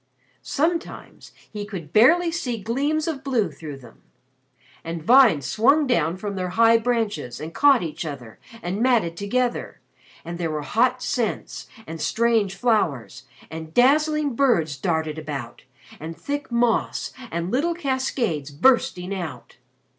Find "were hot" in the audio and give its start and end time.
10.49-11.03